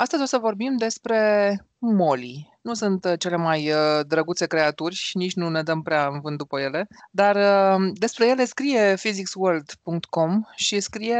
[0.00, 1.20] Astăzi o să vorbim despre
[1.78, 2.58] moli.
[2.60, 6.20] Nu sunt uh, cele mai uh, drăguțe creaturi și nici nu ne dăm prea în
[6.20, 11.18] vânt după ele, dar uh, despre ele scrie physicsworld.com și scrie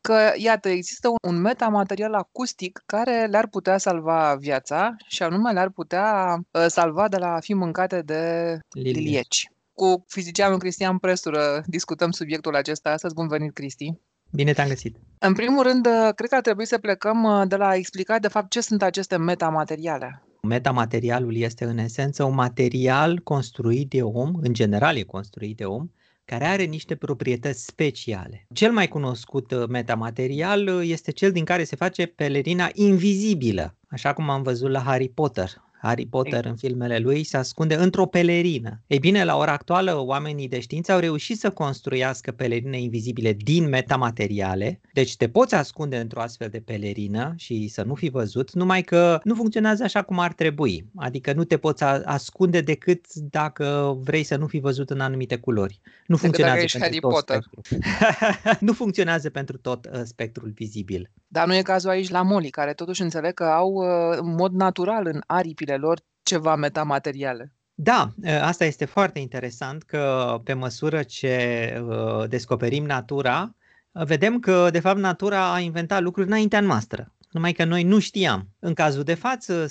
[0.00, 6.38] că, iată, există un metamaterial acustic care le-ar putea salva viața și anume le-ar putea
[6.66, 9.50] salva de la a fi mâncate de lilieci.
[9.72, 13.14] Cu fizicianul Cristian Prestură discutăm subiectul acesta astăzi.
[13.14, 13.94] Bun venit, Cristi!
[14.32, 14.96] Bine te-am găsit!
[15.18, 18.50] În primul rând, cred că ar trebui să plecăm de la a explica, de fapt,
[18.50, 20.22] ce sunt aceste metamateriale.
[20.42, 25.88] Metamaterialul este, în esență, un material construit de om, în general e construit de om,
[26.24, 28.46] care are niște proprietăți speciale.
[28.54, 34.42] Cel mai cunoscut metamaterial este cel din care se face pelerina invizibilă, așa cum am
[34.42, 35.50] văzut la Harry Potter.
[35.80, 38.80] Harry Potter în filmele lui se ascunde într-o pelerină.
[38.86, 43.68] Ei bine, la ora actuală, oamenii de știință au reușit să construiască pelerine invizibile din
[43.68, 48.82] metamateriale, deci te poți ascunde într-o astfel de pelerină și să nu fi văzut, numai
[48.82, 50.84] că nu funcționează așa cum ar trebui.
[50.96, 55.80] Adică nu te poți ascunde decât dacă vrei să nu fi văzut în anumite culori.
[56.06, 57.40] Nu funcționează pentru Harry tot Potter.
[58.66, 61.10] nu funcționează pentru tot uh, spectrul vizibil.
[61.32, 64.52] Dar nu e cazul aici la moli, care totuși înțeleg că au uh, în mod
[64.52, 67.52] natural în aripile lor ceva metamateriale.
[67.74, 71.36] Da, uh, asta este foarte interesant că pe măsură ce
[71.86, 73.54] uh, descoperim natura,
[73.92, 77.14] vedem că de fapt natura a inventat lucruri înaintea noastră.
[77.30, 78.48] Numai că noi nu știam.
[78.58, 79.66] În cazul de față,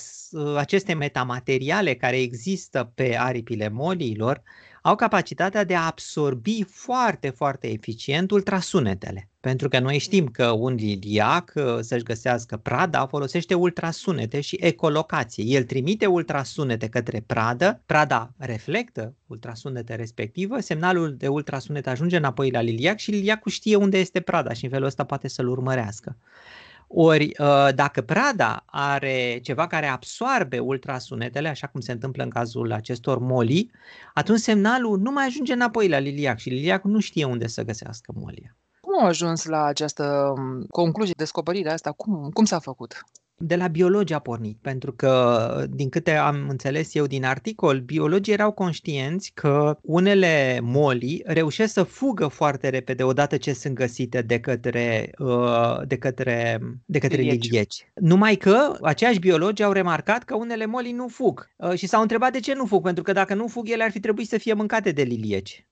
[0.58, 4.42] aceste metamateriale care există pe aripile moliilor
[4.90, 9.30] au capacitatea de a absorbi foarte, foarte eficient ultrasunetele.
[9.40, 15.44] Pentru că noi știm că un liliac uh, să-și găsească prada folosește ultrasunete și ecolocație.
[15.44, 22.62] El trimite ultrasunete către pradă, prada reflectă ultrasunete respectivă, semnalul de ultrasunet ajunge înapoi la
[22.62, 26.16] liliac și liliacul știe unde este prada și în felul ăsta poate să-l urmărească.
[26.92, 32.72] Ori uh, dacă prada are ceva care absoarbe ultrasunetele, așa cum se întâmplă în cazul
[32.72, 33.72] acestor moli,
[34.14, 38.14] atunci semnalul nu mai ajunge înapoi la liliac și liliacul nu știe unde să găsească
[38.16, 38.58] molia.
[38.82, 41.92] Cum au ajuns la această um, concluzie, descoperirea asta?
[41.92, 43.04] Cum, cum s-a făcut?
[43.39, 48.33] De la biologi a pornit, pentru că, din câte am înțeles eu din articol, biologii
[48.33, 54.39] erau conștienți că unele moli reușesc să fugă foarte repede odată ce sunt găsite de
[54.39, 57.92] către, uh, de către, de către lilieci.
[57.94, 62.32] Numai că aceiași biologi au remarcat că unele moli nu fug uh, și s-au întrebat
[62.32, 64.54] de ce nu fug, pentru că dacă nu fug, ele ar fi trebuit să fie
[64.54, 65.67] mâncate de lilieci.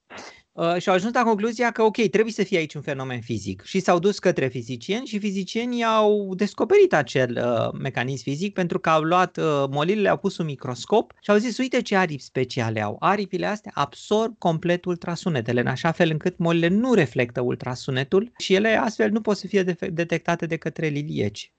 [0.58, 3.62] Uh, și au ajuns la concluzia că, ok, trebuie să fie aici un fenomen fizic.
[3.64, 8.90] Și s-au dus către fizicieni și fizicienii au descoperit acel uh, mecanism fizic pentru că
[8.90, 12.82] au luat uh, molile, le-au pus un microscop și au zis, uite ce aripi speciale
[12.82, 12.96] au.
[12.98, 18.68] Aripile astea absorb complet ultrasunetele, în așa fel încât molile nu reflectă ultrasunetul și ele
[18.68, 21.52] astfel nu pot să fie detectate de către lilieci.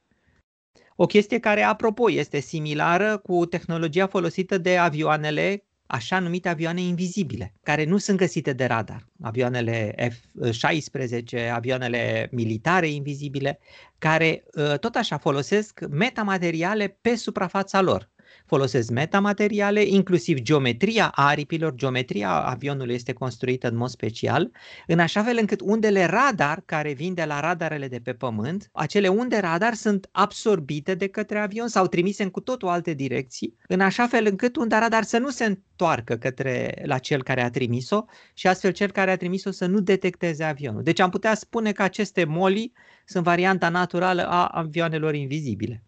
[0.96, 7.54] O chestie care, apropo, este similară cu tehnologia folosită de avioanele așa numite avioane invizibile,
[7.64, 9.06] care nu sunt găsite de radar.
[9.22, 13.60] Avioanele F-16, avioanele militare invizibile,
[13.98, 18.10] care ă, tot așa folosesc metamateriale pe suprafața lor
[18.50, 24.52] folosesc metamateriale, inclusiv geometria aripilor, geometria avionului este construită în mod special,
[24.88, 29.08] în așa fel încât undele radar care vin de la radarele de pe pământ, acele
[29.08, 33.80] unde radar sunt absorbite de către avion sau trimise în cu totul alte direcții, în
[33.80, 38.06] așa fel încât unda radar să nu se întoarcă către la cel care a trimis-o
[38.34, 40.84] și astfel cel care a trimis-o să nu detecteze avionul.
[40.84, 42.72] Deci am putea spune că aceste moli
[43.06, 45.84] sunt varianta naturală a avioanelor invizibile.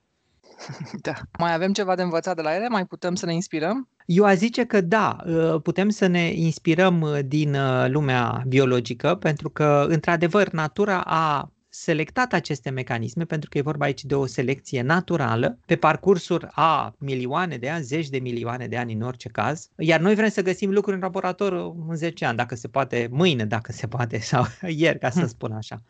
[1.02, 1.14] Da.
[1.38, 2.68] Mai avem ceva de învățat de la ele?
[2.68, 3.90] Mai putem să ne inspirăm?
[4.06, 9.16] Eu aș zice că da, ă, putem să ne inspirăm ă, din ă, lumea biologică,
[9.16, 14.26] pentru că, într-adevăr, natura a selectat aceste mecanisme, pentru că e vorba aici de o
[14.26, 19.30] selecție naturală, pe parcursul a milioane de ani, zeci de milioane de ani în orice
[19.30, 21.54] caz, iar noi vrem să găsim lucruri în laborator
[21.88, 25.28] în 10 ani, dacă se poate, mâine, dacă se poate, sau ieri, ca să hm.
[25.28, 25.82] spun așa.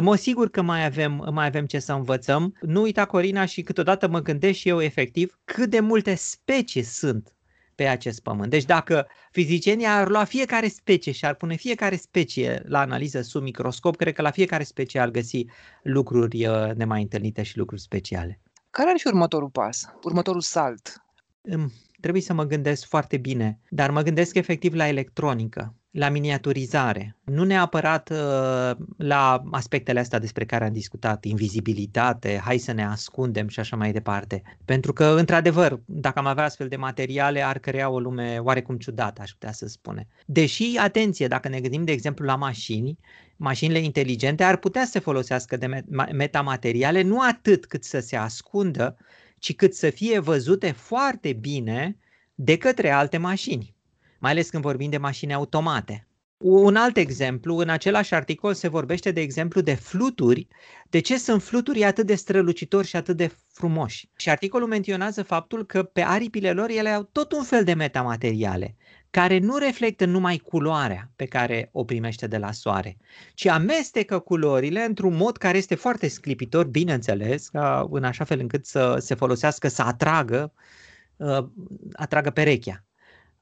[0.00, 2.54] Mă sigur că mai avem, mai avem ce să învățăm.
[2.60, 7.32] Nu uita, Corina, și câteodată mă gândesc și eu efectiv cât de multe specii sunt
[7.78, 8.50] pe acest pământ.
[8.50, 13.42] Deci dacă fizicienii ar lua fiecare specie și ar pune fiecare specie la analiză sub
[13.42, 15.44] microscop, cred că la fiecare specie ar găsi
[15.82, 18.40] lucruri uh, nemai întâlnite și lucruri speciale.
[18.70, 21.02] Care ar fi următorul pas, următorul salt?
[22.00, 27.44] Trebuie să mă gândesc foarte bine, dar mă gândesc efectiv la electronică la miniaturizare, nu
[27.44, 33.60] neapărat uh, la aspectele astea despre care am discutat, invizibilitate, hai să ne ascundem și
[33.60, 34.42] așa mai departe.
[34.64, 39.22] Pentru că, într-adevăr, dacă am avea astfel de materiale, ar crea o lume oarecum ciudată,
[39.22, 40.06] aș putea să spune.
[40.26, 42.98] Deși, atenție, dacă ne gândim, de exemplu, la mașini,
[43.36, 48.96] mașinile inteligente ar putea să folosească de metamateriale nu atât cât să se ascundă,
[49.38, 51.96] ci cât să fie văzute foarte bine
[52.34, 53.76] de către alte mașini,
[54.18, 56.08] mai ales când vorbim de mașini automate.
[56.38, 60.48] Un alt exemplu, în același articol se vorbește de exemplu de fluturi.
[60.90, 64.10] De ce sunt fluturi atât de strălucitori și atât de frumoși?
[64.16, 68.76] Și articolul menționează faptul că pe aripile lor ele au tot un fel de metamateriale
[69.10, 72.96] care nu reflectă numai culoarea pe care o primește de la soare,
[73.34, 77.48] ci amestecă culorile într-un mod care este foarte sclipitor, bineînțeles,
[77.90, 80.52] în așa fel încât să se folosească, să atragă,
[81.16, 81.46] uh,
[81.92, 82.87] atragă perechea.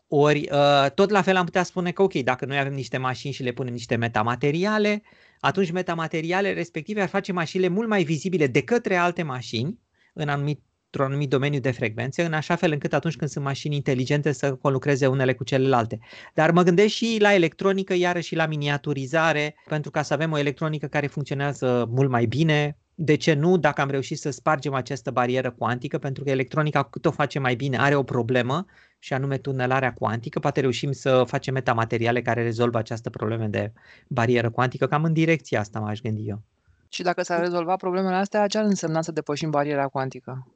[0.08, 3.32] Ori uh, tot la fel am putea spune că ok, dacă noi avem niște mașini
[3.32, 5.02] și le punem niște metamateriale,
[5.40, 9.78] atunci metamateriale respective ar face mașinile mult mai vizibile de către alte mașini
[10.14, 10.60] în anumit
[10.96, 14.54] într-un anumit domeniu de frecvențe, în așa fel încât atunci când sunt mașini inteligente să
[14.54, 15.98] conlucreze unele cu celelalte.
[16.34, 20.38] Dar mă gândesc și la electronică, iarăși și la miniaturizare, pentru ca să avem o
[20.38, 25.10] electronică care funcționează mult mai bine, de ce nu, dacă am reușit să spargem această
[25.10, 28.64] barieră cuantică, pentru că electronica cât o face mai bine are o problemă
[28.98, 33.72] și anume tunelarea cuantică, poate reușim să facem metamateriale care rezolvă această problemă de
[34.08, 36.42] barieră cuantică, cam în direcția asta m-aș gândi eu.
[36.88, 40.46] Și dacă s-ar rezolva problemele astea, ce ar însemna să depășim bariera cuantică?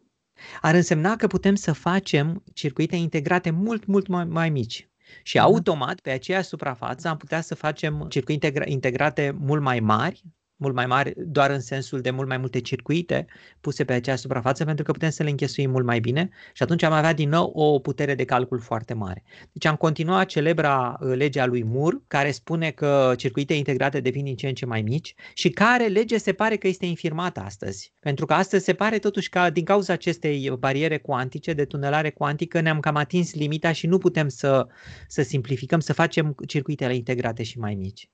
[0.61, 4.89] Ar însemna că putem să facem circuite integrate mult, mult mai, mai mici.
[5.23, 5.43] Și uh-huh.
[5.43, 10.23] automat, pe aceeași suprafață, am putea să facem circuite integrate mult mai mari,
[10.61, 13.27] mult mai mari, doar în sensul de mult mai multe circuite
[13.61, 16.83] puse pe acea suprafață, pentru că putem să le închesuim mult mai bine și atunci
[16.83, 19.23] am avea din nou o putere de calcul foarte mare.
[19.53, 24.37] Deci am continuat celebra uh, legea lui Moore, care spune că circuite integrate devin din
[24.37, 27.93] ce în ce mai mici și care lege se pare că este infirmată astăzi.
[28.01, 32.61] Pentru că astăzi se pare totuși că din cauza acestei bariere cuantice, de tunelare cuantică,
[32.61, 34.67] ne-am cam atins limita și nu putem să,
[35.09, 38.11] să simplificăm, să facem circuitele integrate și mai mici.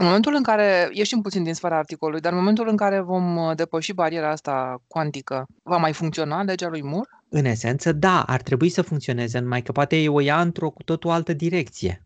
[0.00, 3.36] În momentul în care, ieșim puțin din sfera articolului, dar în momentul în care vom
[3.36, 7.08] uh, depăși bariera asta cuantică, va mai funcționa legea lui Moore?
[7.28, 11.10] În esență, da, ar trebui să funcționeze, numai că poate o ia într-o cu totul
[11.10, 12.04] altă direcție.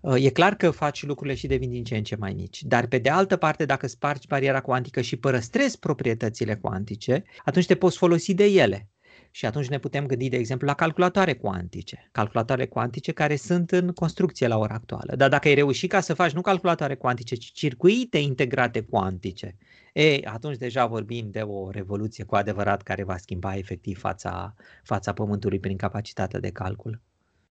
[0.00, 2.86] Uh, e clar că faci lucrurile și devin din ce în ce mai mici, dar
[2.86, 7.96] pe de altă parte, dacă spargi bariera cuantică și părăstrezi proprietățile cuantice, atunci te poți
[7.96, 8.88] folosi de ele.
[9.36, 12.08] Și atunci ne putem gândi, de exemplu, la calculatoare cuantice.
[12.12, 15.16] Calculatoare cuantice care sunt în construcție la ora actuală.
[15.16, 19.56] Dar dacă ai reușit ca să faci nu calculatoare cuantice, ci circuite integrate cuantice,
[19.92, 25.12] e, atunci deja vorbim de o revoluție cu adevărat care va schimba efectiv fața, fața
[25.12, 27.00] Pământului prin capacitatea de calcul.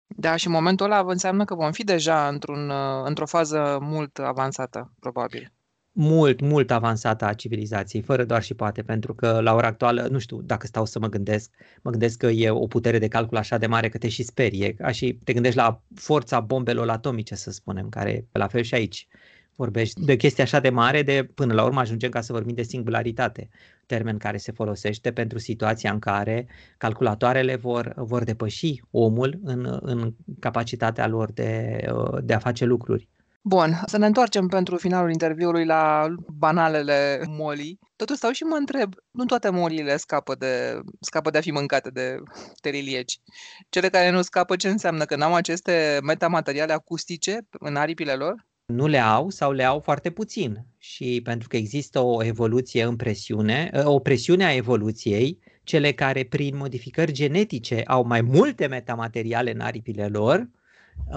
[0.06, 2.72] Da, și în momentul ăla înseamnă că vom fi deja într-un,
[3.04, 5.52] într-o fază mult avansată, probabil
[6.00, 10.18] mult, mult avansată a civilizației, fără doar și poate, pentru că la ora actuală, nu
[10.18, 11.50] știu, dacă stau să mă gândesc,
[11.82, 14.74] mă gândesc că e o putere de calcul așa de mare că te și sperie,
[14.74, 19.08] ca și te gândești la forța bombelor atomice, să spunem, care la fel și aici
[19.56, 22.62] vorbești de chestii așa de mare, de până la urmă ajungem ca să vorbim de
[22.62, 23.48] singularitate,
[23.86, 26.46] termen care se folosește pentru situația în care
[26.76, 31.80] calculatoarele vor, vor depăși omul în, în capacitatea lor de,
[32.22, 33.08] de a face lucruri.
[33.40, 37.78] Bun, să ne întoarcem pentru finalul interviului la banalele moli.
[37.96, 41.90] Totuși stau și mă întreb, nu toate molile scapă de, scapă de a fi mâncate
[41.90, 42.16] de
[42.60, 43.20] terilieci.
[43.68, 45.04] Cele care nu scapă, ce înseamnă?
[45.04, 48.46] Că n-au aceste metamateriale acustice în aripile lor?
[48.66, 50.66] Nu le au sau le au foarte puțin.
[50.78, 56.56] Și pentru că există o evoluție în presiune, o presiune a evoluției, cele care prin
[56.56, 60.48] modificări genetice au mai multe metamateriale în aripile lor,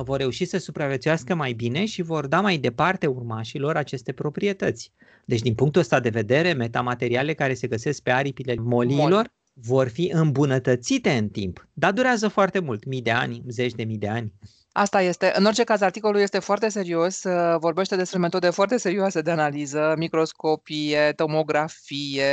[0.03, 4.91] vor reuși să supraviețuiască mai bine și vor da mai departe urmașilor aceste proprietăți.
[5.25, 9.31] Deci, din punctul ăsta de vedere, metamateriale care se găsesc pe aripile moliilor Mol.
[9.53, 13.97] vor fi îmbunătățite în timp, dar durează foarte mult, mii de ani, zeci de mii
[13.97, 14.33] de ani.
[14.73, 15.31] Asta este.
[15.35, 19.93] În orice caz, articolul este foarte serios, uh, vorbește despre metode foarte serioase de analiză,
[19.97, 22.23] microscopie, tomografie,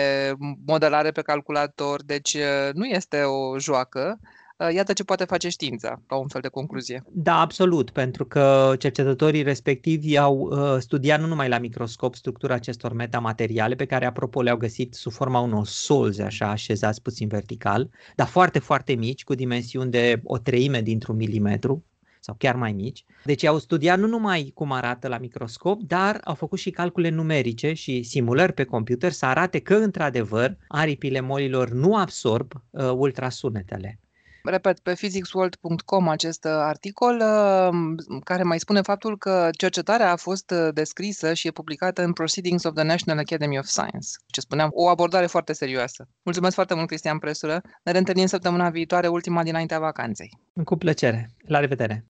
[0.66, 4.18] modelare pe calculator, deci uh, nu este o joacă.
[4.58, 7.02] Uh, iată ce poate face știința, ca un fel de concluzie.
[7.08, 12.92] Da, absolut, pentru că cercetătorii respectivi au uh, studiat nu numai la microscop structura acestor
[12.92, 18.26] metamateriale, pe care, apropo, le-au găsit sub forma unor solzi, așa, așezați puțin vertical, dar
[18.26, 21.84] foarte, foarte mici, cu dimensiuni de o treime dintr-un milimetru,
[22.20, 23.04] sau chiar mai mici.
[23.24, 27.72] Deci au studiat nu numai cum arată la microscop, dar au făcut și calcule numerice
[27.72, 33.98] și simulări pe computer să arate că, într-adevăr, aripile molilor nu absorb uh, ultrasunetele
[34.48, 40.50] repet, pe physicsworld.com acest uh, articol uh, care mai spune faptul că cercetarea a fost
[40.50, 44.08] uh, descrisă și e publicată în Proceedings of the National Academy of Science.
[44.26, 46.08] Ce spuneam, o abordare foarte serioasă.
[46.22, 47.60] Mulțumesc foarte mult, Cristian Presură.
[47.82, 50.38] Ne reîntâlnim săptămâna viitoare, ultima dinaintea vacanței.
[50.64, 51.30] Cu plăcere.
[51.46, 52.04] La revedere!